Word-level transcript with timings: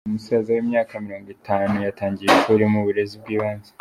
Umusaza 0.09 0.49
w’imyaka 0.55 0.93
Mirongo 1.05 1.27
Itanu 1.37 1.75
yatangiye 1.87 2.29
ishuri 2.31 2.63
mu 2.71 2.79
burezi 2.85 3.15
bw’ibanze 3.21 3.69